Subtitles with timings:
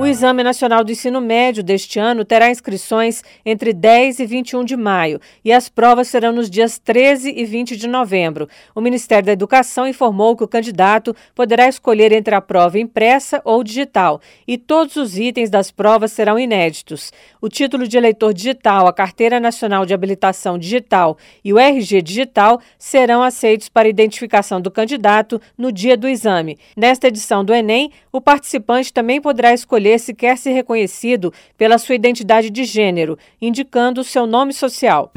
[0.00, 4.74] O Exame Nacional do Ensino Médio deste ano terá inscrições entre 10 e 21 de
[4.74, 8.48] maio e as provas serão nos dias 13 e 20 de novembro.
[8.74, 13.62] O Ministério da Educação informou que o candidato poderá escolher entre a prova impressa ou
[13.62, 17.12] digital e todos os itens das provas serão inéditos.
[17.38, 22.58] O título de eleitor digital, a Carteira Nacional de Habilitação Digital e o RG Digital
[22.78, 26.56] serão aceitos para identificação do candidato no dia do exame.
[26.74, 31.78] Nesta edição do Enem, o participante também poderá escolher escolher se quer ser reconhecido pela
[31.78, 35.12] sua identidade de gênero, indicando seu nome social.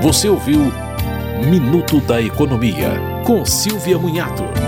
[0.00, 0.60] Você ouviu
[1.48, 2.90] Minuto da Economia,
[3.26, 4.61] com Silvia Munhato.